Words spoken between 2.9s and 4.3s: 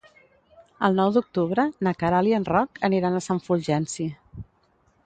aniran a Sant Fulgenci.